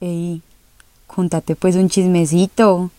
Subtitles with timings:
[0.00, 0.42] Ey,
[1.08, 2.92] contate pues un chismecito.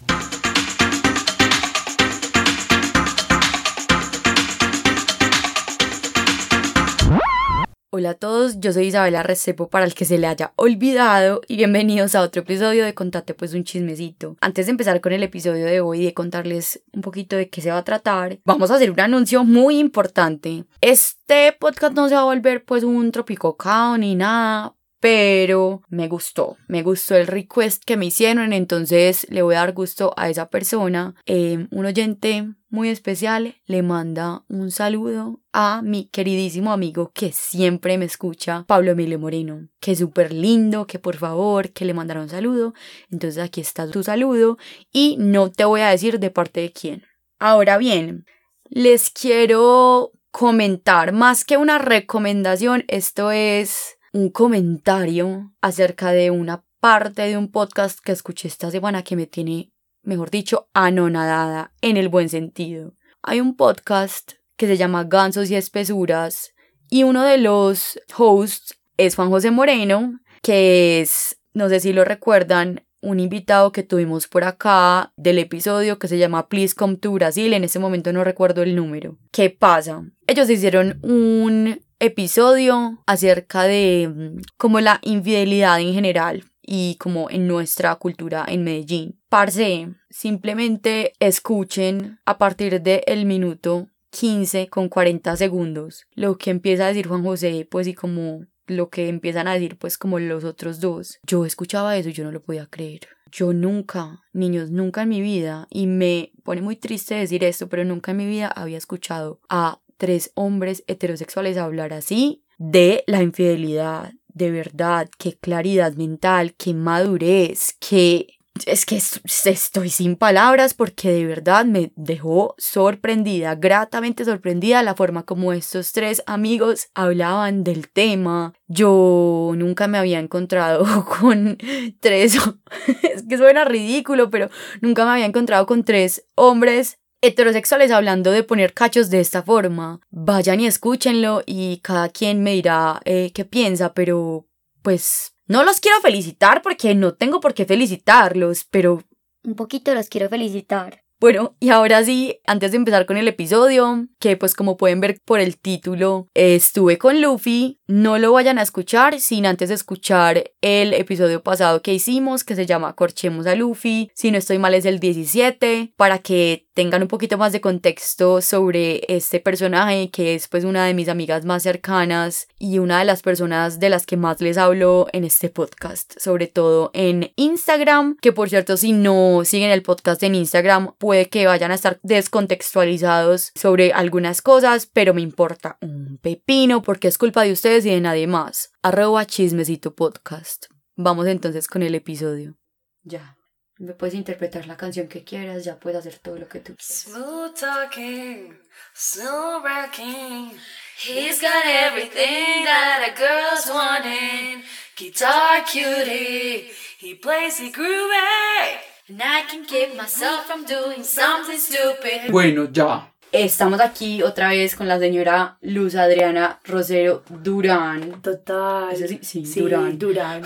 [7.91, 11.55] Hola a todos, yo soy Isabela Recepo para el que se le haya olvidado y
[11.55, 14.35] bienvenidos a otro episodio de Contate pues un chismecito.
[14.41, 17.61] Antes de empezar con el episodio de hoy y de contarles un poquito de qué
[17.61, 20.65] se va a tratar, vamos a hacer un anuncio muy importante.
[20.81, 26.57] Este podcast no se va a volver pues un tropicocao ni nada, pero me gustó,
[26.67, 30.49] me gustó el request que me hicieron, entonces le voy a dar gusto a esa
[30.49, 31.15] persona.
[31.25, 37.97] Eh, un oyente muy especial le manda un saludo a mi queridísimo amigo que siempre
[37.97, 42.21] me escucha, Pablo Emilio Moreno, que es súper lindo, que por favor, que le mandara
[42.21, 42.73] un saludo.
[43.09, 44.57] Entonces aquí está tu saludo
[44.91, 47.03] y no te voy a decir de parte de quién.
[47.39, 48.25] Ahora bien,
[48.65, 57.23] les quiero comentar, más que una recomendación, esto es un comentario acerca de una parte
[57.23, 62.09] de un podcast que escuché esta semana que me tiene, mejor dicho, anonadada en el
[62.09, 62.95] buen sentido.
[63.21, 66.53] Hay un podcast que se llama Gansos y Espesuras
[66.89, 72.03] y uno de los hosts es Juan José Moreno, que es, no sé si lo
[72.03, 77.11] recuerdan, un invitado que tuvimos por acá del episodio que se llama Please Come to
[77.11, 77.53] Brasil.
[77.53, 79.17] En ese momento no recuerdo el número.
[79.31, 80.03] ¿Qué pasa?
[80.27, 87.47] Ellos hicieron un episodio acerca de mm, como la infidelidad en general y como en
[87.47, 89.19] nuestra cultura en Medellín.
[89.29, 96.85] Parce, simplemente escuchen a partir del el minuto 15 con 40 segundos lo que empieza
[96.85, 100.43] a decir Juan José, pues y como lo que empiezan a decir pues como los
[100.43, 101.19] otros dos.
[101.25, 103.01] Yo escuchaba eso y yo no lo podía creer.
[103.31, 107.85] Yo nunca, niños, nunca en mi vida, y me pone muy triste decir esto, pero
[107.85, 114.13] nunca en mi vida había escuchado a tres hombres heterosexuales hablar así de la infidelidad.
[114.33, 121.25] De verdad, qué claridad mental, qué madurez, qué es que estoy sin palabras porque de
[121.25, 128.53] verdad me dejó sorprendida, gratamente sorprendida la forma como estos tres amigos hablaban del tema.
[128.67, 130.85] Yo nunca me había encontrado
[131.19, 131.57] con
[131.99, 132.37] tres,
[133.03, 134.49] es que suena ridículo, pero
[134.81, 139.99] nunca me había encontrado con tres hombres heterosexuales hablando de poner cachos de esta forma.
[140.09, 144.47] Vayan y escúchenlo y cada quien me dirá eh, qué piensa, pero
[144.81, 149.03] pues no los quiero felicitar porque no tengo por qué felicitarlos, pero...
[149.43, 151.03] Un poquito los quiero felicitar.
[151.21, 155.19] Bueno, y ahora sí, antes de empezar con el episodio, que pues como pueden ver
[155.25, 160.93] por el título, estuve con Luffy, no lo vayan a escuchar sin antes escuchar el
[160.93, 164.85] episodio pasado que hicimos, que se llama Corchemos a Luffy, si no estoy mal es
[164.85, 170.47] el 17, para que tengan un poquito más de contexto sobre este personaje que es
[170.47, 174.15] pues una de mis amigas más cercanas y una de las personas de las que
[174.15, 179.41] más les hablo en este podcast, sobre todo en Instagram, que por cierto si no
[179.43, 185.15] siguen el podcast en Instagram puede que vayan a estar descontextualizados sobre algunas cosas, pero
[185.15, 188.73] me importa un pepino porque es culpa de ustedes y de nadie más.
[188.83, 190.67] Arroba chismecito podcast.
[190.95, 192.59] Vamos entonces con el episodio.
[193.01, 193.35] Ya.
[193.79, 197.55] Me puedes interpretar la canción que quieras, ya puedes hacer todo lo que tú quieras.
[197.59, 198.59] Talking,
[198.93, 200.51] smooth rocking.
[200.95, 204.61] He's got everything that a girl's wanting.
[204.95, 208.88] Guitar cutie, he plays it groovy.
[209.09, 212.31] And I can keep myself from doing something stupid.
[212.31, 213.11] Bueno, ya.
[213.31, 218.21] Estamos aquí otra vez con la señora Luz Adriana Rosero Durán.
[218.21, 218.95] Total.
[218.95, 219.97] Sí, sí, sí Durán.
[219.97, 220.43] Durán.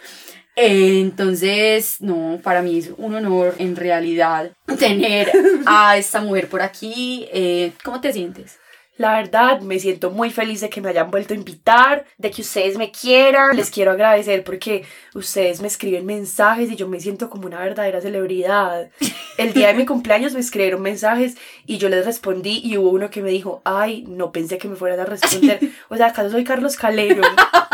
[0.56, 5.30] Entonces, no, para mí es un honor en realidad tener
[5.66, 7.28] a esta mujer por aquí.
[7.30, 8.58] Eh, ¿Cómo te sientes?
[8.98, 12.42] La verdad, me siento muy feliz de que me hayan vuelto a invitar, de que
[12.42, 13.56] ustedes me quieran.
[13.56, 18.00] Les quiero agradecer porque ustedes me escriben mensajes y yo me siento como una verdadera
[18.00, 18.90] celebridad.
[19.38, 23.08] El día de mi cumpleaños me escribieron mensajes y yo les respondí y hubo uno
[23.08, 25.60] que me dijo, ay, no pensé que me fueras a responder.
[25.90, 27.22] O sea, ¿acaso soy Carlos Calero?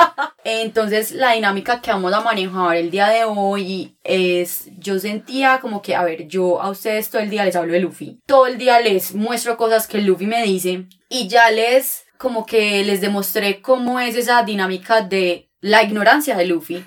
[0.44, 5.80] Entonces la dinámica que vamos a manejar el día de hoy es, yo sentía como
[5.80, 8.58] que, a ver, yo a ustedes todo el día les hablo de Luffy, todo el
[8.58, 13.62] día les muestro cosas que Luffy me dice y ya les como que les demostré
[13.62, 16.84] cómo es esa dinámica de la ignorancia de Luffy.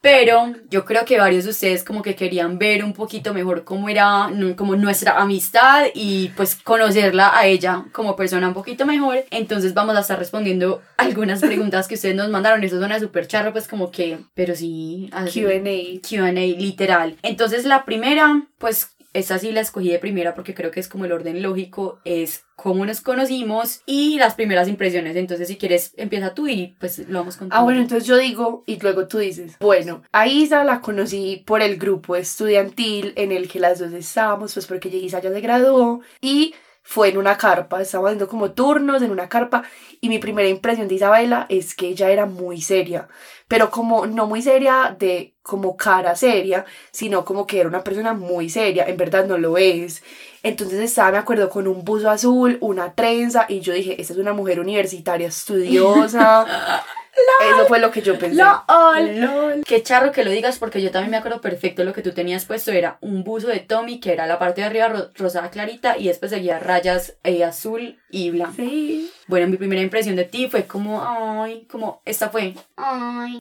[0.00, 3.88] Pero yo creo que varios de ustedes como que querían ver un poquito mejor cómo
[3.88, 9.24] era como nuestra amistad y pues conocerla a ella como persona un poquito mejor.
[9.30, 12.64] Entonces vamos a estar respondiendo algunas preguntas que ustedes nos mandaron.
[12.64, 15.10] Eso suena súper charro, pues como que, pero sí.
[15.12, 16.00] QA.
[16.00, 17.16] QA, literal.
[17.22, 21.04] Entonces la primera, pues esta sí la escogí de primera porque creo que es como
[21.04, 25.16] el orden lógico, es cómo nos conocimos y las primeras impresiones.
[25.16, 27.60] Entonces, si quieres, empieza tú y pues lo vamos contando.
[27.60, 29.56] Ah, bueno, entonces yo digo y luego tú dices.
[29.60, 34.54] Bueno, a Isa la conocí por el grupo estudiantil en el que las dos estábamos,
[34.54, 39.02] pues porque Isa ya se graduó y fue en una carpa, estábamos haciendo como turnos
[39.02, 39.62] en una carpa
[40.00, 43.08] y mi primera impresión de Isabela es que ella era muy seria,
[43.50, 48.14] pero como no muy seria de como cara seria, sino como que era una persona
[48.14, 50.04] muy seria, en verdad no lo es.
[50.44, 54.18] Entonces estaba, me acuerdo, con un buzo azul, una trenza y yo dije, esta es
[54.20, 56.46] una mujer universitaria estudiosa.
[57.52, 58.36] Eso fue lo que yo pensé.
[59.20, 59.64] LOL.
[59.66, 62.44] Qué charro que lo digas porque yo también me acuerdo perfecto lo que tú tenías
[62.44, 65.98] puesto era un buzo de Tommy que era la parte de arriba ro- rosada clarita
[65.98, 68.54] y después seguía rayas eh, azul y blanco.
[68.56, 69.10] Sí.
[69.30, 73.38] Bueno, mi primera impresión de ti fue como, ay, como, esta fue, Ay,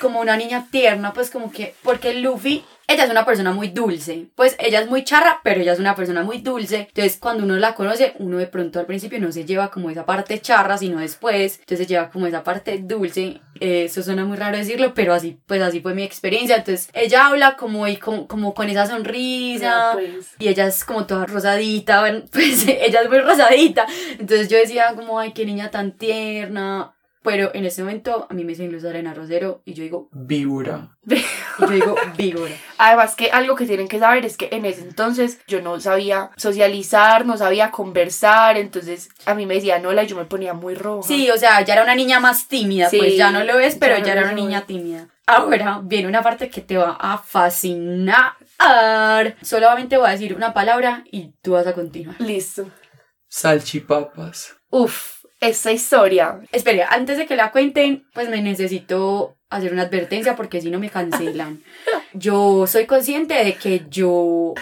[0.00, 4.26] como una niña tierna, pues como que, porque Luffy, ella es una persona muy dulce,
[4.34, 7.56] pues ella es muy charra, pero ella es una persona muy dulce, entonces cuando uno
[7.56, 10.98] la conoce, uno de pronto al principio no se lleva como esa parte charra, sino
[11.00, 15.14] después, entonces se lleva como esa parte dulce, Eh, eso suena muy raro decirlo, pero
[15.14, 18.86] así, pues así fue mi experiencia, entonces ella habla como, y como, como con esa
[18.86, 20.34] sonrisa, Ya, pues.
[20.40, 23.86] y ella es como toda rosadita, bueno, pues ella es muy rosadita.
[24.18, 26.92] Entonces yo decía como, ay, qué niña tan tierna.
[27.22, 30.96] Pero en ese momento a mí me dicen Luz Arena Rosero y yo digo, Víbora.
[31.06, 31.16] y
[31.60, 32.54] yo digo, víbora.
[32.78, 36.30] Además que algo que tienen que saber es que en ese entonces yo no sabía
[36.36, 40.74] socializar, no sabía conversar, entonces a mí me decían hola y yo me ponía muy
[40.74, 41.06] roja.
[41.06, 43.76] Sí, o sea, ya era una niña más tímida, Sí, pues ya no lo es,
[43.76, 45.08] pero ya no ya era una niña tímida.
[45.26, 48.34] Ahora viene una parte que te va a fascinar.
[49.42, 52.20] Solamente voy a decir una palabra y tú vas a continuar.
[52.20, 52.68] Listo.
[53.28, 54.56] Salchipapas.
[54.68, 56.40] Uf, esta historia.
[56.52, 60.78] Espera, antes de que la cuenten, pues me necesito hacer una advertencia porque si no
[60.78, 61.62] me cancelan.
[62.14, 64.54] Yo soy consciente de que yo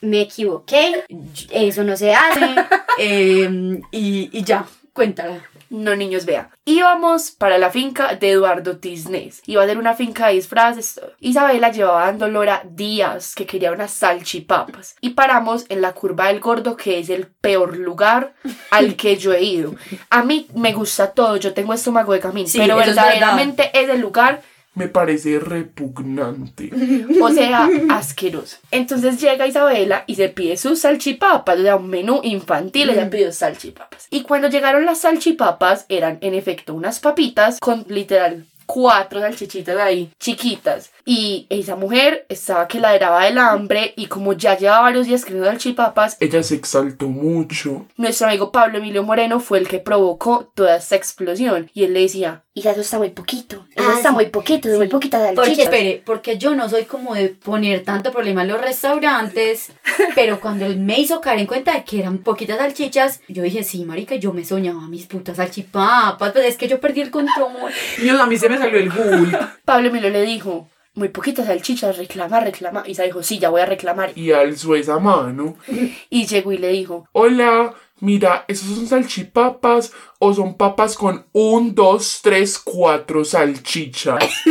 [0.00, 1.04] me equivoqué.
[1.50, 2.54] Eso no se hace.
[2.98, 5.40] eh, y, y ya, cuéntala.
[5.70, 6.50] No, niños, vea.
[6.64, 9.42] Íbamos para la finca de Eduardo Tisnés.
[9.46, 11.00] Iba a ser una finca de disfraces.
[11.20, 14.96] Isabela llevaba dando Lora días que quería unas salchipapas.
[15.00, 18.34] Y paramos en la curva del gordo, que es el peor lugar
[18.70, 19.74] al que yo he ido.
[20.10, 22.48] A mí me gusta todo, yo tengo estómago de camino.
[22.48, 24.42] Sí, pero es verdaderamente es el lugar
[24.78, 26.70] Me parece repugnante.
[27.20, 28.58] o sea, asqueroso.
[28.70, 33.32] Entonces llega Isabela y se pide sus salchipapas, o sea, un menú infantil, ella pidió
[33.32, 34.06] salchipapas.
[34.10, 40.10] Y cuando llegaron las salchipapas, eran en efecto unas papitas con literal cuatro salchichitas ahí,
[40.20, 40.92] chiquitas.
[41.10, 45.48] Y esa mujer estaba que ladraba del hambre y como ya llevaba varios días comiendo
[45.48, 47.86] salchipapas, Ella se exaltó mucho.
[47.96, 51.70] nuestro amigo Pablo Emilio Moreno fue el que provocó toda esta explosión.
[51.72, 53.64] Y él le decía, Hija, eso está muy poquito.
[53.74, 54.14] Eso Ah, está sí.
[54.16, 55.62] muy poquito, es muy poquita Porque, salchicha.
[55.62, 59.72] espere, porque yo no soy como de poner tanto problema en los restaurantes,
[60.14, 63.62] pero cuando él me hizo caer en cuenta de que eran poquitas salchichas, yo dije,
[63.64, 67.72] sí, marica, yo me soñaba mis putas salchipapas, pues es que yo perdí el control.
[68.02, 69.38] Dios, a mí se me salió el ghoul.
[69.64, 70.68] Pablo Emilio le dijo,
[70.98, 72.82] muy poquitas salchichas, reclama, reclama.
[72.86, 74.12] Y Isa dijo, sí, ya voy a reclamar.
[74.16, 75.56] Y alzó esa mano.
[76.10, 81.74] Y llegó y le dijo, Hola, mira, ¿esos son salchipapas o son papas con un,
[81.74, 84.24] dos, tres, cuatro salchichas?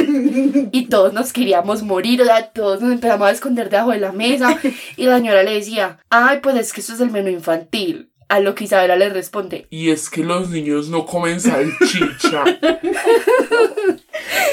[0.72, 4.12] y todos nos queríamos morir, o sea, todos nos empezamos a esconder debajo de la
[4.12, 4.60] mesa.
[4.96, 8.10] Y la señora le decía, ay, pues es que esto es el menú infantil.
[8.30, 12.44] A lo que Isabela le responde, Y es que los niños no comen salchicha.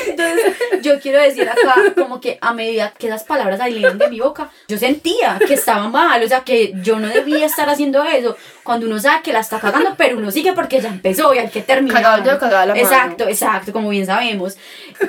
[0.07, 4.21] Entonces, yo quiero decir acá, como que a medida que esas palabras salían de mi
[4.21, 8.37] boca, yo sentía que estaba mal, o sea, que yo no debía estar haciendo eso.
[8.63, 11.49] Cuando uno sabe que la está cagando, pero uno sigue porque ya empezó y hay
[11.49, 12.03] que terminar.
[12.03, 12.87] Cagado cagada la mano.
[12.87, 14.57] Exacto, exacto, como bien sabemos.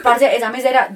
[0.03, 0.89] Parce, esa mesera,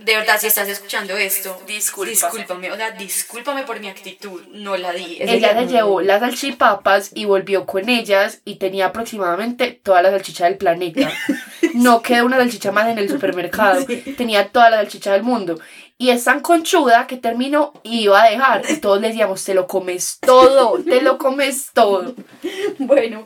[0.00, 2.10] de verdad, si estás escuchando esto, Disculpa.
[2.10, 5.18] discúlpame, o sea, discúlpame por mi actitud, no la di.
[5.20, 10.46] Ella no- llevó las salchipapas y volvió con ellas y tenía aproximadamente toda la salchicha
[10.46, 11.08] del planeta.
[11.74, 13.84] No quedó una salchicha más en el supermercado.
[14.16, 15.58] Tenía toda la salchicha del mundo.
[15.98, 18.62] Y es tan conchuda que terminó y iba a dejar.
[18.68, 22.14] Y todos le decíamos, te lo comes todo, te lo comes todo.
[22.78, 23.24] Bueno,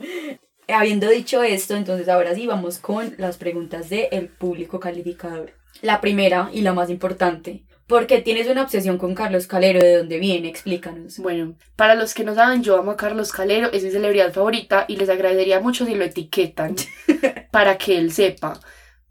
[0.69, 5.52] habiendo dicho esto, entonces ahora sí vamos con las preguntas del público calificador.
[5.83, 7.66] La primera y la más importante.
[7.87, 9.78] ¿Por qué tienes una obsesión con Carlos Calero?
[9.81, 10.49] ¿De dónde viene?
[10.49, 11.19] Explícanos.
[11.19, 14.87] Bueno, para los que no saben, yo amo a Carlos Calero, es mi celebridad favorita
[14.88, 16.75] y les agradecería mucho si lo etiquetan
[17.52, 18.61] para que él sepa.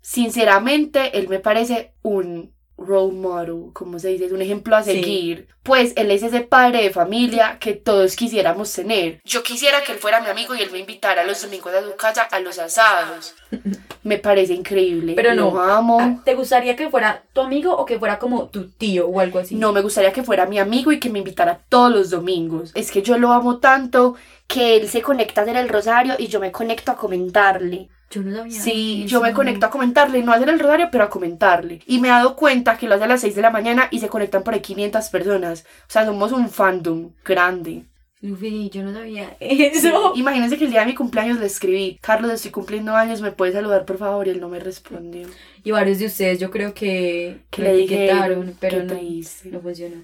[0.02, 4.92] Sinceramente, él me parece un role model, como se dice, es un ejemplo a Sí.
[4.92, 5.48] seguir.
[5.64, 9.22] Pues él es ese padre de familia que todos quisiéramos tener.
[9.24, 11.96] Yo quisiera que él fuera mi amigo y él me invitara los domingos a su
[11.96, 13.34] casa a los asados.
[14.04, 15.14] Me parece increíble.
[15.16, 15.52] Pero no.
[15.52, 15.98] Lo amo.
[16.00, 19.40] Ah, ¿Te gustaría que fuera tu amigo o que fuera como tu tío o algo
[19.40, 19.56] así?
[19.56, 22.72] No, me gustaría que fuera mi amigo y que me invitara todos los domingos.
[22.76, 24.16] Es que yo lo amo tanto
[24.48, 27.90] que él se conecta a hacer el rosario y yo me conecto a comentarle.
[28.10, 28.62] Yo no sabía.
[28.62, 29.12] Sí, eso.
[29.12, 31.82] yo me conecto a comentarle, no a hacer el rosario, pero a comentarle.
[31.86, 34.00] Y me he dado cuenta que lo hace a las 6 de la mañana y
[34.00, 35.66] se conectan por ahí 500 personas.
[35.88, 37.86] O sea, somos un fandom grande.
[38.22, 40.14] Luffy, yo no sabía eso.
[40.16, 43.54] Imagínense que el día de mi cumpleaños le escribí, Carlos, estoy cumpliendo años, ¿me puedes
[43.54, 44.28] saludar por favor?
[44.28, 45.28] Y él no me respondió.
[45.64, 49.98] Y varios de ustedes yo creo que, Que le etiquetaron, pero no, no funcionó.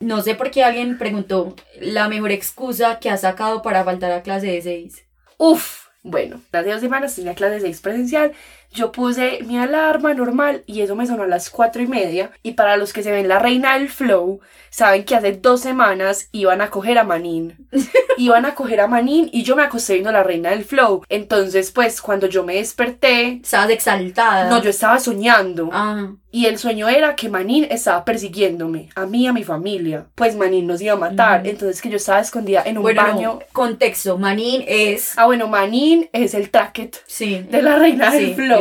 [0.00, 4.22] No sé por qué alguien preguntó la mejor excusa que ha sacado para faltar a
[4.22, 5.04] clase de 6.
[5.38, 8.32] Uf, bueno, hace dos semanas tenía clase de 6 presencial.
[8.72, 12.30] Yo puse mi alarma normal y eso me sonó a las cuatro y media.
[12.42, 16.28] Y para los que se ven la reina del flow, saben que hace dos semanas
[16.32, 17.68] iban a coger a Manín.
[18.18, 21.02] iban a coger a Manín y yo me acosté viendo la reina del flow.
[21.08, 24.48] Entonces, pues, cuando yo me desperté, Estabas exaltada.
[24.50, 25.70] no, yo estaba soñando.
[25.72, 30.06] Ah, Y el sueño era que Manín estaba persiguiéndome, a mí y a mi familia.
[30.14, 31.46] Pues Manín nos iba a matar.
[31.46, 33.38] Entonces que yo estaba escondida en un bueno, baño.
[33.52, 34.18] contexto.
[34.18, 35.14] Manín es...
[35.16, 37.46] Ah, bueno, Manín es el tracket Sí.
[37.50, 38.57] de la reina Sí, del flow.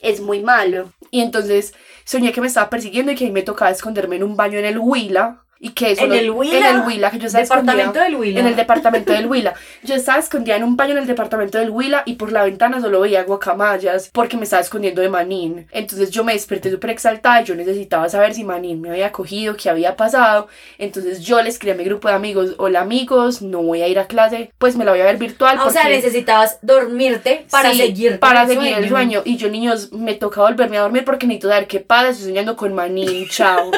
[0.00, 0.92] Es muy malo.
[1.10, 1.74] Y entonces
[2.04, 4.66] soñé que me estaba persiguiendo y que ahí me tocaba esconderme en un baño en
[4.66, 5.45] el Huila.
[5.58, 6.70] Y que eso ¿En lo- el Huila?
[6.70, 8.40] En el Huila, que yo estaba Departamento del Huila.
[8.40, 9.54] En el departamento del Huila.
[9.82, 12.80] Yo estaba escondida en un baño en el departamento del Huila y por la ventana
[12.80, 15.66] solo veía guacamayas porque me estaba escondiendo de Manín.
[15.70, 19.56] Entonces yo me desperté súper exaltada y yo necesitaba saber si Manín me había cogido,
[19.56, 20.48] qué había pasado.
[20.76, 23.98] Entonces yo le escribí a mi grupo de amigos, hola amigos, no voy a ir
[23.98, 25.56] a clase, pues me la voy a ver virtual.
[25.58, 29.22] Ah, o sea, necesitabas dormirte para Sí, seguir para seguir el sueño.
[29.24, 32.10] Y yo, niños, me toca volverme a dormir porque necesito saber qué pasa.
[32.10, 33.70] Estoy soñando con Manín, chao.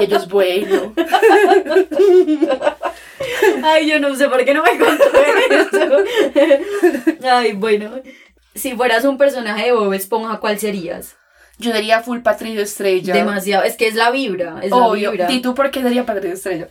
[0.00, 0.92] y ellos, bueno.
[3.62, 5.04] Ay, yo no sé por qué no me contó
[5.50, 5.96] eso.
[7.28, 8.00] Ay, bueno.
[8.54, 11.16] Si fueras un personaje de Bob Esponja, ¿cuál serías?
[11.58, 13.14] Yo sería full Patricio Estrella.
[13.14, 13.64] Demasiado.
[13.64, 14.60] Es que es la vibra.
[14.62, 15.10] Es Obvio.
[15.10, 15.32] la vibra.
[15.32, 16.68] ¿Y tú por qué sería Patricio Estrella?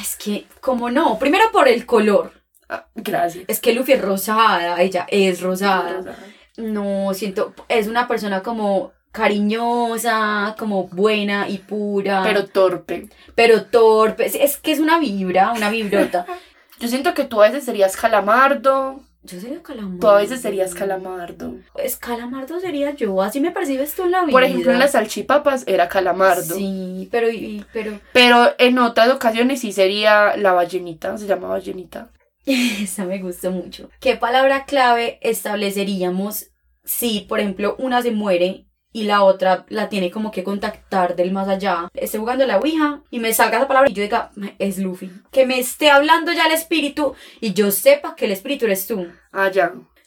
[0.00, 1.18] Es que, como no?
[1.18, 2.32] Primero por el color.
[2.68, 3.44] Ah, gracias.
[3.48, 4.80] Es que Luffy es rosada.
[4.82, 6.16] Ella es rosada.
[6.56, 7.54] No, siento.
[7.68, 12.22] Es una persona como cariñosa, como buena y pura.
[12.24, 13.08] Pero torpe.
[13.34, 14.26] pero torpe.
[14.26, 16.26] Es- Es que es una vibra, una vibrota.
[16.80, 19.00] Yo siento que tú a veces serías Calamardo.
[19.24, 19.98] Yo sería calamardo.
[19.98, 21.56] Tú a veces serías Calamardo.
[21.74, 23.20] Es calamardo sería yo.
[23.20, 24.30] Así me percibes tú en la vida.
[24.30, 26.54] Por ejemplo, en las salchipapas era Calamardo.
[26.54, 31.18] Sí, pero, y- pero Pero en otras ocasiones sí sería la ballenita.
[31.18, 32.10] Se llama ballenita.
[32.46, 33.90] esa me gustó mucho.
[34.00, 36.46] ¿Qué palabra clave estableceríamos
[36.84, 41.32] si, por ejemplo, una se muere y la otra la tiene como que contactar del
[41.32, 41.88] más allá?
[41.94, 45.10] Esté jugando la Ouija y me salga esa palabra y yo diga, es Luffy.
[45.30, 49.06] Que me esté hablando ya el espíritu y yo sepa que el espíritu eres tú.
[49.32, 49.50] Ah.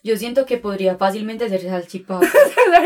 [0.03, 2.25] Yo siento que podría fácilmente ser salchipapa.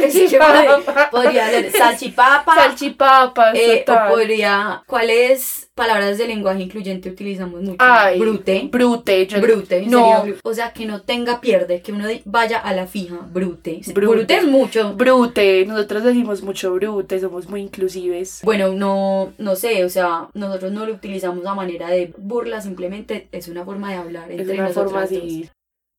[0.02, 1.10] Es Salchipapa.
[1.12, 2.56] podría ser salchipapa.
[2.56, 3.56] Salchipapas.
[3.56, 4.84] Eh, o podría.
[4.88, 7.78] ¿Cuáles palabras de lenguaje incluyente utilizamos mucho?
[7.80, 8.68] Ay, Brute.
[8.72, 9.28] Brute.
[9.28, 9.86] yo- Brute.
[9.86, 13.16] No, O sea, que no tenga pierde, que uno vaya a la fija.
[13.32, 13.82] Brute.
[13.94, 14.02] Brute.
[14.16, 14.94] Brute, es mucho.
[14.96, 15.66] Brute.
[15.66, 18.42] Nosotros decimos mucho brute, somos muy inclusives.
[18.44, 23.28] Bueno, no, no sé, o sea, nosotros no lo utilizamos a manera de burla, simplemente
[23.32, 25.50] es una forma de hablar Es entre una nosotros forma así.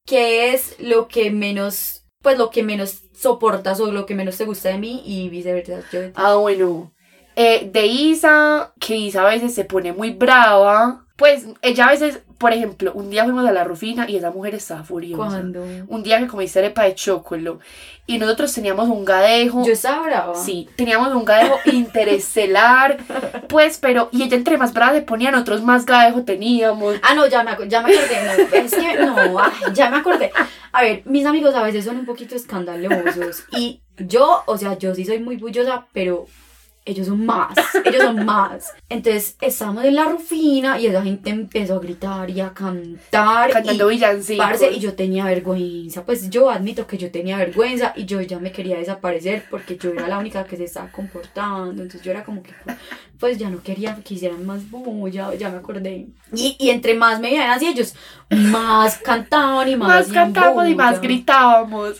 [0.06, 4.44] ¿Qué es lo que menos, pues lo que menos soportas o lo que menos te
[4.44, 5.82] gusta de mí y viceversa?
[6.14, 6.94] Ah, bueno.
[7.34, 11.05] Eh, de Isa, que Isa a veces se pone muy brava.
[11.16, 14.54] Pues ella a veces, por ejemplo, un día fuimos a la Rufina y esa mujer
[14.54, 15.16] estaba furiosa.
[15.16, 15.64] ¿Cuándo?
[15.88, 17.58] Un día que comiste arepa de chocolo.
[18.06, 19.64] Y nosotros teníamos un gadejo.
[19.64, 20.34] Yo estaba brava.
[20.34, 22.98] Sí, teníamos un gadejo interestelar.
[23.48, 24.10] Pues, pero.
[24.12, 26.96] Y ella entre más brava se ponía, nosotros más gadejo teníamos.
[27.02, 28.24] Ah, no, ya me, ya me acordé.
[28.24, 30.30] No, es que no, ay, ya me acordé.
[30.72, 33.44] A ver, mis amigos a veces son un poquito escandalosos.
[33.52, 36.26] Y yo, o sea, yo sí soy muy bullosa, pero
[36.86, 37.54] ellos son más.
[37.84, 38.72] Ellos son más.
[38.88, 43.50] Entonces, estábamos en la rufina y esa gente empezó a gritar y a cantar.
[43.50, 44.46] Cantando y, villancicos.
[44.46, 46.04] parce, y yo tenía vergüenza.
[46.04, 49.90] Pues yo admito que yo tenía vergüenza y yo ya me quería desaparecer porque yo
[49.90, 51.82] era la única que se estaba comportando.
[51.82, 52.52] Entonces yo era como que,
[53.18, 56.06] pues ya no quería que hicieran más bulla, ya me acordé.
[56.32, 57.94] Y, y entre más me veían así, ellos
[58.30, 61.98] más cantaban y más, Más cantábamos y más gritábamos.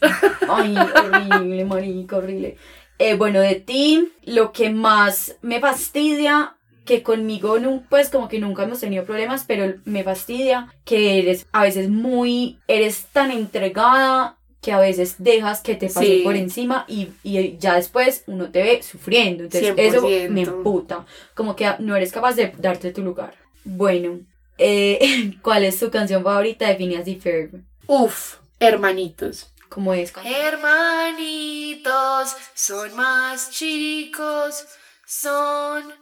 [0.48, 2.56] Ay, horrible, marica, horrible.
[2.98, 7.58] Eh, bueno, de ti, lo que más me fastidia, que conmigo,
[7.90, 12.58] pues como que nunca hemos tenido problemas, pero me fastidia que eres a veces muy,
[12.68, 16.20] eres tan entregada que a veces dejas que te pase Sí.
[16.24, 19.44] por encima y, y ya después uno te ve sufriendo.
[19.44, 20.28] Entonces eso 100%.
[20.30, 21.04] me emputa.
[21.34, 23.34] Como que no eres capaz de darte tu lugar.
[23.64, 24.20] Bueno,
[24.58, 27.62] eh, ¿cuál es tu canción favorita de Phineas y Ferb?
[27.86, 29.52] Uf, hermanitos.
[29.68, 30.12] ¿Cómo es?
[30.24, 34.64] Hermanitos son más chicos,
[35.06, 35.92] son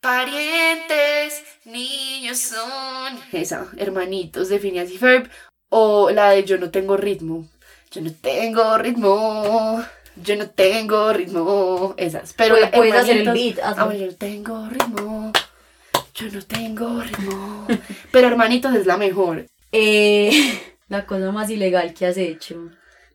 [0.00, 3.18] parientes, niños son.
[3.32, 5.28] Esa, hermanitos de Phineas y Ferb.
[5.70, 7.48] O la de Yo no tengo ritmo.
[7.90, 9.84] Yo no tengo ritmo.
[10.16, 11.94] Yo no tengo ritmo.
[11.96, 12.32] Esas.
[12.34, 13.88] Pero Puedes- puedes hacer el beat, hazlo.
[13.90, 15.32] Ah, yo no tengo ritmo.
[16.14, 17.66] Yo no tengo ritmo.
[18.12, 19.46] Pero hermanitos es la mejor.
[19.72, 22.70] Eh, la cosa más ilegal que has hecho.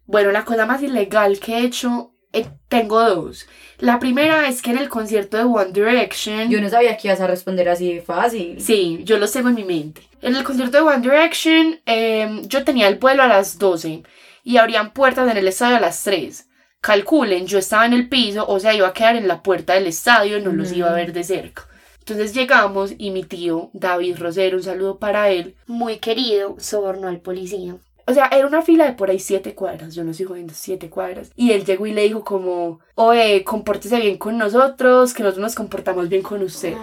[0.09, 3.47] Bueno, la cosa más ilegal que he hecho, eh, tengo dos.
[3.77, 7.21] La primera es que en el concierto de One Direction, Yo no sabía que ibas
[7.21, 8.59] a responder así de fácil.
[8.59, 10.01] sí, yo los tengo en mi mente.
[10.23, 14.01] En el concierto de One Direction, eh, yo tenía el vuelo a las 12
[14.43, 16.47] y abrían puertas en el estadio a las 3.
[16.81, 19.85] Calculen, yo estaba en el piso, o sea, iba a quedar en la puerta del
[19.85, 21.67] estadio, no los iba a ver de cerca.
[21.99, 27.19] Entonces llegamos y mi tío, David Rosero, un saludo para él, Muy querido, sobornó al
[27.19, 27.75] policía.
[28.09, 30.89] O sea, era una fila de por ahí siete cuadras, yo no estoy jodiendo, siete
[30.89, 31.31] cuadras.
[31.35, 35.53] Y él llegó y le dijo como, oye, compórtese bien con nosotros, que nosotros nos
[35.53, 36.73] comportamos bien con usted.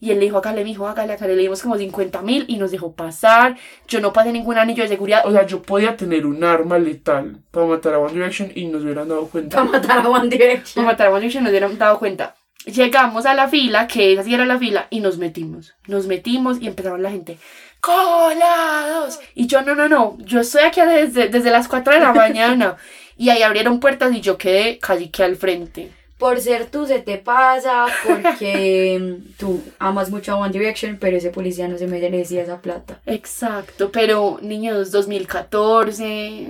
[0.00, 1.36] Y él le dijo, hágale, mijo, hágale, hágale.
[1.36, 3.58] Le dimos como 50 mil y nos dejó pasar.
[3.86, 5.26] Yo no pasé ningún anillo de seguridad.
[5.26, 8.82] O sea, yo podía tener un arma letal para matar a One Direction y nos
[8.82, 9.58] hubieran dado cuenta.
[9.58, 10.86] Para matar a One Direction.
[10.86, 12.34] mataron a Direction, nos dieron dado cuenta.
[12.64, 15.74] Llegamos a la fila, que esa sí era la fila, y nos metimos.
[15.86, 17.38] Nos metimos y empezaron la gente.
[17.82, 19.18] ¡Colados!
[19.34, 20.16] Y yo, no, no, no.
[20.20, 22.76] Yo estoy aquí desde, desde las 4 de la mañana.
[23.18, 25.90] Y ahí abrieron puertas y yo quedé casi que al frente.
[26.16, 31.30] Por ser tú se te pasa, porque tú amas mucho a One Direction, pero ese
[31.30, 33.00] policía no se merecía esa plata.
[33.06, 36.46] Exacto, pero niños, 2014,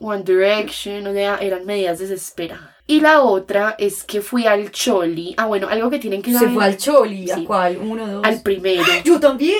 [0.00, 2.70] One Direction, o sea, eran medidas desesperadas.
[2.86, 5.34] Y la otra es que fui al Choli.
[5.36, 6.54] Ah, bueno, algo que tienen que Se saber.
[6.54, 7.44] fue al Choli, ¿a Sí.
[7.44, 7.76] cuál?
[7.76, 8.24] Uno, dos.
[8.24, 8.82] al primero.
[9.04, 9.54] Yo también.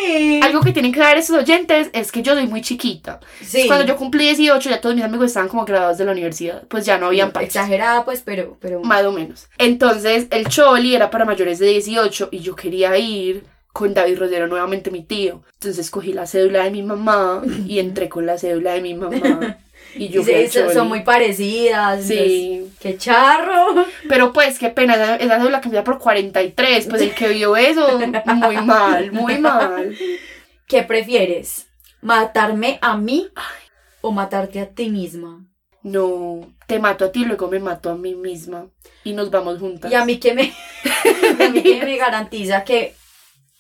[0.50, 3.20] Algo que tienen que saber esos oyentes es que yo soy muy chiquita.
[3.40, 3.66] Sí.
[3.66, 6.62] Cuando yo cumplí 18, ya todos mis amigos estaban como graduados de la universidad.
[6.68, 7.54] Pues ya no habían parches.
[7.56, 8.56] Exagerada, pues, pero.
[8.60, 8.80] pero...
[8.82, 9.46] Más o menos.
[9.58, 14.48] Entonces, el Choli era para mayores de 18 y yo quería ir con David Rodero,
[14.48, 15.42] nuevamente mi tío.
[15.54, 19.58] Entonces cogí la cédula de mi mamá y entré con la cédula de mi mamá.
[19.96, 20.32] Y yo Sí,
[20.72, 22.04] son- muy parecidas.
[22.04, 22.52] Sí.
[22.62, 23.84] entonces, ¡Qué charro!
[24.08, 26.86] Pero pues, qué pena, esa, esa cédula cambiaba por 43.
[26.88, 27.98] Pues el que vio eso,
[28.36, 29.96] muy mal, muy mal.
[30.70, 31.66] ¿Qué prefieres?
[32.00, 33.28] ¿Matarme a mí
[34.02, 35.44] o matarte a ti misma?
[35.82, 38.68] No, te mato a ti, luego me mato a mí misma.
[39.02, 39.90] Y nos vamos juntas.
[39.90, 40.54] Y a mí que me,
[41.44, 42.94] a mí que me garantiza que...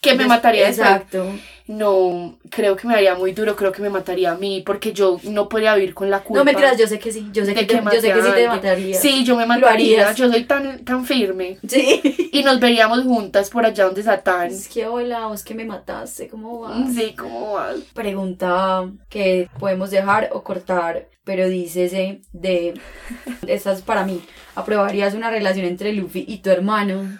[0.00, 0.88] que me mataría después.
[0.88, 1.26] Exacto.
[1.66, 5.20] No, creo que me haría muy duro, creo que me mataría a mí, porque yo
[5.22, 6.40] no podría vivir con la culpa.
[6.40, 7.28] No, mentiras, yo sé que sí.
[7.32, 8.98] Yo sé que, te- yo sé que sí te mataría.
[9.00, 10.12] Sí, yo me mataría.
[10.14, 11.58] Yo soy tan, tan firme.
[11.68, 12.00] Sí.
[12.32, 14.48] Y nos veríamos juntas por allá donde Satán.
[14.48, 16.92] Es que hola, vos que me mataste, ¿cómo vas?
[16.92, 17.76] Sí, ¿cómo vas?
[17.94, 22.74] Pregunta que podemos dejar o cortar, pero dice ese de...
[23.46, 24.20] Esta es para mí.
[24.56, 27.16] ¿Aprobarías una relación entre Luffy y tu hermano?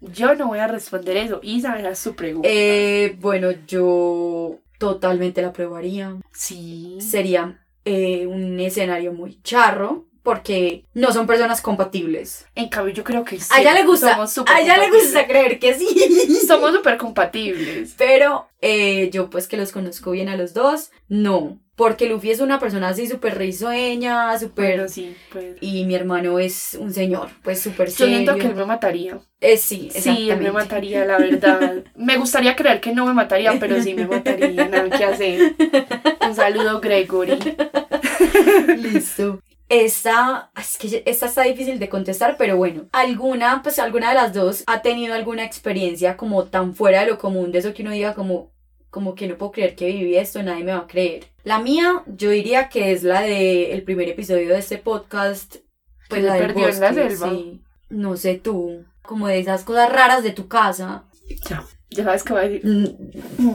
[0.00, 1.40] Yo no voy a responder eso.
[1.42, 2.48] Isa, era su pregunta.
[2.50, 6.16] Eh, bueno, yo totalmente la aprobaría.
[6.32, 6.98] sí.
[7.00, 12.46] Sería eh, un escenario muy charro porque no son personas compatibles.
[12.56, 13.48] En cambio, yo creo que sí.
[13.54, 15.86] a ella le gusta, a ella le gusta creer que sí.
[16.48, 17.94] Somos súper compatibles.
[17.96, 21.60] Pero eh, yo pues que los conozco bien a los dos, no.
[21.76, 24.70] Porque Luffy es una persona así súper risueña, súper...
[24.72, 25.56] Pero sí, pues.
[25.60, 28.14] Y mi hermano es un señor, pues súper Yo serio.
[28.16, 29.18] siento que él me mataría.
[29.40, 31.84] Eh, sí, Sí, él me mataría, la verdad.
[31.94, 34.66] Me gustaría creer que no me mataría, pero sí me mataría.
[34.68, 35.54] Nada que hacer.
[36.26, 37.38] Un saludo, Gregory.
[38.78, 39.40] Listo.
[39.68, 44.32] Esta, es que esta está difícil de contestar, pero bueno, alguna, pues alguna de las
[44.32, 47.90] dos ha tenido alguna experiencia como tan fuera de lo común, de eso que uno
[47.90, 48.52] diga como,
[48.90, 51.26] como que no puedo creer que viví esto, nadie me va a creer.
[51.44, 55.56] La mía, yo diría que es la de el primer episodio de este podcast,
[56.08, 57.30] pues la del perdió en la selva.
[57.30, 57.62] sí.
[57.88, 61.04] No sé tú, como de esas cosas raras de tu casa.
[61.48, 62.66] Ya, ya sabes qué va a decir.
[62.66, 63.54] Mm,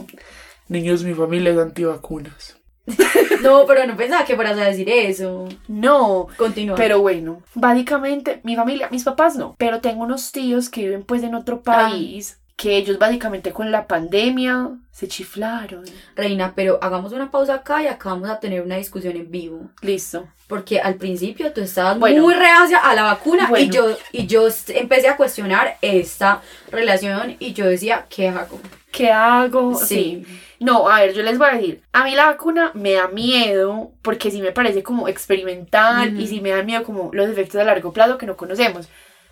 [0.69, 2.57] Niños, mi familia es antivacunas.
[3.41, 5.47] No, pero no pensaba que fueras a decir eso.
[5.67, 6.75] No, Continúa.
[6.75, 11.23] pero bueno, básicamente mi familia, mis papás no, pero tengo unos tíos que viven pues
[11.23, 15.83] en otro país que ellos básicamente con la pandemia se chiflaron.
[16.15, 19.69] Reina, pero hagamos una pausa acá y acá vamos a tener una discusión en vivo.
[19.81, 20.27] Listo.
[20.47, 22.21] Porque al principio tú estabas Bueno.
[22.21, 23.73] muy reacia a la vacuna y Bueno.
[23.73, 28.59] yo y yo empecé a cuestionar esta relación y yo decía, ¿qué hago?
[28.91, 29.73] ¿Qué hago?
[29.75, 30.25] Sí.
[30.59, 33.91] No, a ver, yo les voy a decir, a mí la vacuna me da miedo
[34.03, 37.63] porque sí me parece como experimental y sí me da miedo como los efectos a
[37.63, 38.87] largo plazo que no conocemos.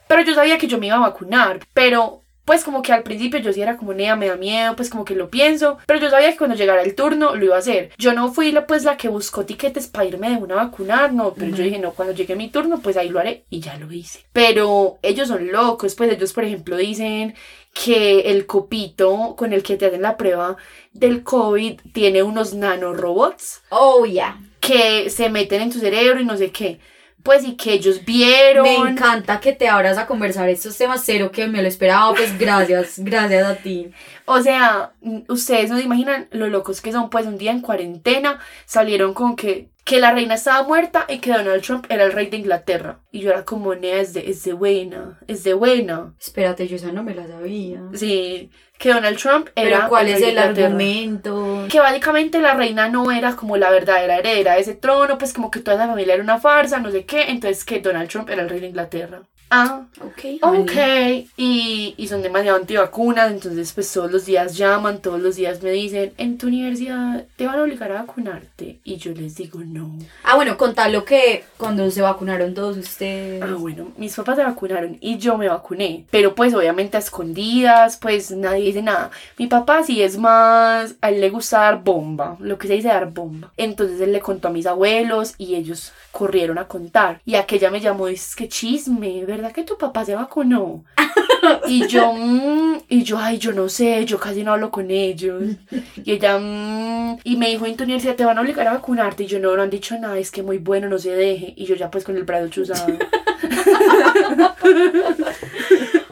[0.08, 3.40] Pero yo sabía que yo me iba a vacunar, pero pues como que al principio
[3.40, 6.10] yo sí era como, nea, me da miedo, pues como que lo pienso, pero yo
[6.10, 7.92] sabía que cuando llegara el turno lo iba a hacer.
[8.00, 11.14] Yo no fui la pues la que buscó tiquetes para irme de una a vacunar,
[11.14, 13.78] no, pero yo dije, no, cuando llegue mi turno, pues ahí lo haré y ya
[13.78, 14.26] lo hice.
[14.34, 17.36] Pero ellos son locos, pues ellos por ejemplo dicen
[17.72, 20.58] que el copito con el que te hacen la prueba
[20.92, 24.40] del COVID tiene unos nanorobots Oh, ya.
[24.60, 26.80] que se meten en tu cerebro y no sé qué.
[27.24, 28.64] Pues y que ellos vieron.
[28.64, 32.38] Me encanta que te abras a conversar estos temas cero que me lo esperaba, pues
[32.38, 33.92] gracias, gracias a ti.
[34.26, 37.10] O sea, mm, ustedes no se imaginan lo locos que son.
[37.10, 41.32] Pues un día en cuarentena salieron con que, que la reina estaba muerta y que
[41.34, 43.00] Donald Trump era el rey de Inglaterra.
[43.12, 46.14] Y yo era como, nea, es de, es de buena, es de buena.
[46.20, 47.82] Espérate, yo esa no me la sabía.
[47.96, 50.66] Sí, que Donald Trump era Pero ¿cuál el es de el Inglaterra.
[50.68, 51.66] argumento?
[51.72, 55.50] que básicamente la reina no era como la verdadera heredera de ese trono, pues como
[55.50, 58.44] que toda la familia era una farsa, no sé qué, entonces que Donald Trump era
[58.44, 59.24] el rey de Inglaterra.
[59.50, 60.72] Ah, Ok, ok,
[61.36, 65.72] y, y son demasiado antivacunas, entonces pues todos los días llaman, todos los días me
[65.72, 69.92] dicen, en tu universidad te van a obligar a vacunarte, y yo les digo no.
[70.24, 73.42] Ah, bueno, contar lo que cuando se vacunaron todos ustedes.
[73.42, 77.98] Ah, bueno, mis papás se vacunaron y yo me vacuné, pero pues obviamente a escondidas,
[77.98, 79.12] pues nadie dice nada.
[79.38, 82.88] Mi papá sí es más, a él le gusta dar bomba, lo que se dice
[82.88, 83.52] dar bomba.
[83.58, 87.22] Entonces él le contó a mis abuelos y ellos corrieron a contar.
[87.26, 90.84] Y aquella me llamó y dice, que chisme, ¿verdad que tu papá se vacunó?
[91.68, 95.44] Y yo, mm, y yo, ay, yo no sé, yo casi no hablo con ellos.
[96.04, 99.24] Y ella, mm, y me dijo, universidad te van a obligar a vacunarte.
[99.24, 101.54] Y yo, no, no han dicho nada, es que muy bueno, no se deje.
[101.56, 102.94] Y yo ya pues con el brazo chuzado.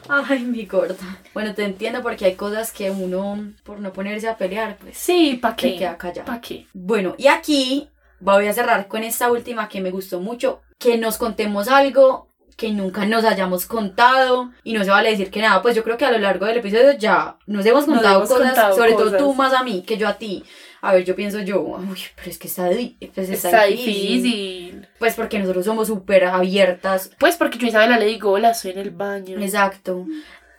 [0.09, 0.95] Ay, mi gorda.
[1.33, 5.37] Bueno, te entiendo porque hay cosas que uno, por no ponerse a pelear, pues Sí,
[5.41, 5.75] ¿pa' se qué?
[5.75, 6.25] queda callado.
[6.25, 6.65] ¿Pa' qué?
[6.73, 11.17] Bueno, y aquí voy a cerrar con esta última que me gustó mucho, que nos
[11.17, 15.75] contemos algo que nunca nos hayamos contado y no se vale decir que nada, pues
[15.75, 18.47] yo creo que a lo largo del episodio ya nos hemos Nos contado hemos cosas,
[18.47, 19.19] contado sobre todo cosas.
[19.19, 20.43] tú más a mí que yo a ti.
[20.81, 22.67] A ver, yo pienso yo, uy, pero es que está,
[23.13, 24.23] pues está, Está difícil.
[24.23, 24.87] difícil.
[24.99, 27.11] Pues porque nosotros somos súper abiertas.
[27.19, 29.39] Pues porque yo a Isabela le digo, hola, estoy en el baño.
[29.39, 30.05] Exacto.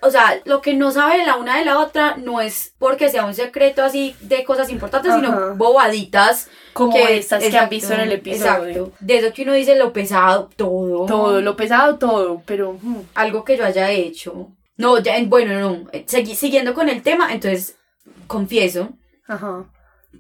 [0.00, 3.24] O sea, lo que no sabe la una de la otra no es porque sea
[3.24, 5.20] un secreto así de cosas importantes, Ajá.
[5.20, 8.68] sino bobaditas Como estas que han visto en el episodio.
[8.68, 8.92] Exacto.
[9.00, 11.06] De eso que uno dice lo pesado, todo.
[11.06, 12.78] Todo, lo pesado, todo, pero...
[12.80, 14.52] mm, Algo que yo haya hecho.
[14.76, 15.88] No, ya, bueno, no.
[15.92, 17.76] eh, segui- siguiendo con el tema, entonces
[18.28, 18.90] confieso
[19.26, 19.64] Ajá.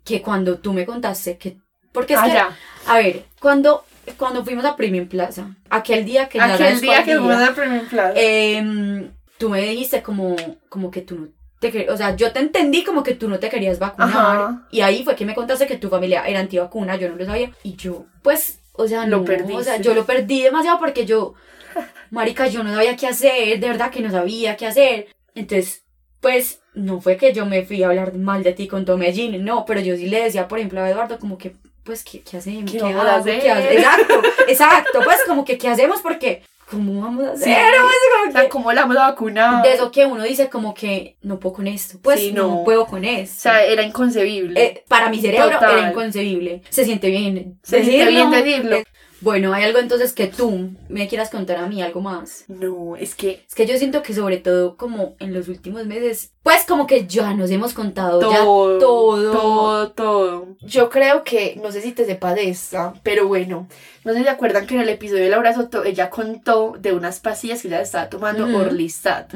[0.04, 1.58] que cuando tú me contaste que.
[1.92, 2.32] Porque es Ah, que.
[2.32, 2.56] ya.
[2.86, 3.84] A ver, cuando,
[4.16, 8.12] cuando fuimos a Premium Plaza, aquel día que Aquel día que fuimos al primer plan.
[8.16, 10.36] em, tú me dijiste como,
[10.68, 11.28] como que tú no
[11.60, 14.66] te quer- o sea, yo te entendí como que tú no te querías vacunar Ajá.
[14.70, 17.50] y ahí fue que me contaste que tu familia era antivacuna, yo no lo sabía
[17.64, 19.54] y yo, pues, o sea, Lo no, perdiste.
[19.54, 21.34] o sea, yo lo perdí demasiado porque yo,
[22.10, 25.82] marica, yo no sabía qué hacer, de verdad que no sabía qué hacer, entonces,
[26.20, 29.44] pues, no fue que yo me fui a hablar mal de ti con todo Medellín,
[29.44, 32.36] no, pero yo sí le decía, por ejemplo, a Eduardo como que, pues, ¿qué, qué
[32.36, 32.70] hacemos?
[32.70, 33.24] ¿Qué ¿Qué, hago?
[33.24, 33.50] ¿Qué hacer?
[33.50, 36.00] hace- Exacto, exacto, pues, como que, ¿qué hacemos?
[36.02, 37.44] Porque, ¿cómo vamos a hacer?
[37.48, 37.54] Sí.
[37.54, 39.62] Pues, como O sea, que- ¿cómo la vamos a vacunar?
[39.62, 42.48] de eso que uno dice como que no puedo con esto, pues Sí, no.
[42.48, 42.64] no.
[42.64, 43.40] puedo con O esto.
[43.42, 44.62] sea, era inconcebible.
[44.62, 45.78] Eh, para mi cerebro Total.
[45.78, 46.62] era inconcebible.
[46.68, 47.58] Se siente bien.
[47.62, 48.78] Se siente bien decirlo.
[49.20, 52.44] Bueno, hay algo entonces que tú me quieras contar a mí, algo más.
[52.48, 56.32] No, es que Es que yo siento que sobre todo como en los últimos meses,
[56.42, 59.32] pues como que ya nos hemos contado ya todo, todo.
[59.32, 60.56] todo, todo.
[60.60, 63.68] Yo creo que, no sé si te sepa de esta, pero bueno,
[64.04, 66.92] no sé si se acuerdan que en el episodio de Laura Soto ella contó de
[66.92, 68.56] unas pastillas que ella estaba tomando Ujú.
[68.56, 69.34] Orlistat.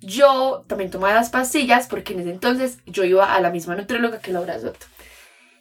[0.00, 4.18] Yo también tomaba las pastillas porque en ese entonces yo iba a la misma nutrióloga
[4.18, 4.86] que Laura Soto.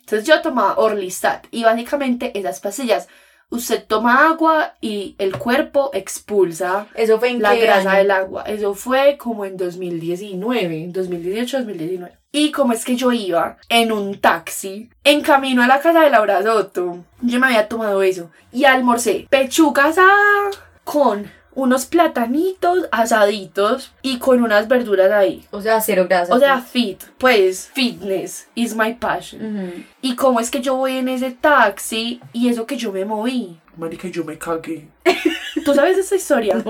[0.02, 3.08] Entonces yo tomaba Orlistat y básicamente esas pastillas,
[3.50, 7.98] usted toma agua y el cuerpo expulsa Eso fue en la qué grasa año?
[8.00, 8.44] del agua.
[8.44, 12.12] Eso fue como en 2019, 2018-2019.
[12.32, 16.10] Y como es que yo iba en un taxi, en camino a la casa de
[16.10, 20.50] Laura Soto, yo me había tomado eso y almorcé pechuga asada
[20.84, 25.46] con unos platanitos asaditos y con unas verduras ahí.
[25.52, 26.36] O sea, cero grasa.
[26.36, 29.86] O sea, fit, pues fitness is my passion.
[30.02, 33.60] Y como es que yo voy en ese taxi y eso que yo me moví.
[33.78, 34.88] Marica, yo me cagué.
[35.66, 36.64] ¿Tú sabes esa historia?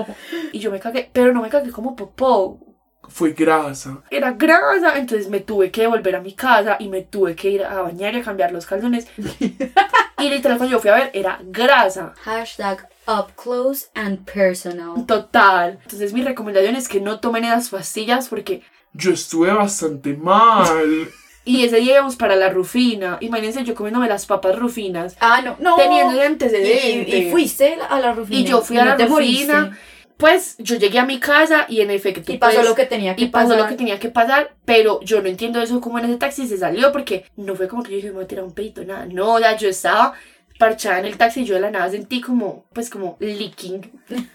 [0.52, 2.60] Y yo me cagué, pero no me cagué como popó.
[3.08, 4.02] Fue grasa.
[4.10, 7.64] Era grasa, entonces me tuve que volver a mi casa y me tuve que ir
[7.64, 9.06] a bañar y a cambiar los calzones.
[10.18, 12.14] y literal cuando yo fui a ver, era grasa.
[12.22, 15.04] Hashtag up close and personal.
[15.06, 15.78] Total.
[15.82, 18.62] Entonces mi recomendación es que no tomen esas pastillas porque...
[18.92, 21.08] Yo estuve bastante mal.
[21.48, 23.18] Y ese día íbamos para la Rufina.
[23.20, 25.16] Imagínense yo comiéndome las papas rufinas.
[25.20, 25.76] Ah, no, no.
[25.76, 27.18] Teniendo de Y, antecedente.
[27.18, 28.40] y fuiste a la rufina.
[28.40, 29.60] Y yo fui y a no la te Rufina.
[29.60, 29.80] moriste.
[30.16, 32.32] Pues yo llegué a mi casa y en efecto.
[32.32, 33.62] Y pasó pues, lo que tenía que y pasó pasar.
[33.62, 36.58] lo que tenía que pasar, pero yo no entiendo eso como en ese taxi se
[36.58, 39.06] salió porque no fue como que yo dije, me voy a tirar un pedito, nada.
[39.06, 40.14] No, sea, yo estaba
[40.58, 43.90] parchada en el taxi yo de la nada sentí como, pues como leaking.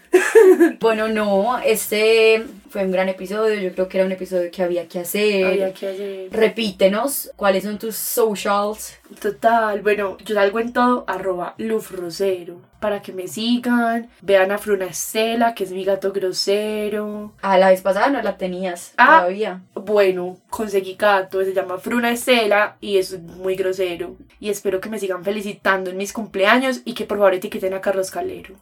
[0.80, 3.60] Bueno, no, este fue un gran episodio.
[3.60, 5.44] Yo creo que era un episodio que había que hacer.
[5.46, 6.28] Había que hacer.
[6.32, 8.94] Repítenos cuáles son tus socials.
[9.20, 14.86] Total, bueno, yo salgo en todo, arroba lufrosero, para que me sigan, vean a Fruna
[14.86, 17.32] Estela, que es mi gato grosero.
[17.42, 19.18] A la vez pasada no la tenías Ah.
[19.20, 19.60] todavía.
[19.74, 24.16] Bueno, conseguí gato, se llama Fruna Estela y es muy grosero.
[24.40, 27.82] Y espero que me sigan felicitando en mis cumpleaños y que por favor etiqueten a
[27.82, 28.54] Carlos Calero.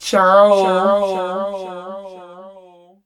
[0.00, 0.64] Chao.
[1.14, 2.21] Chao.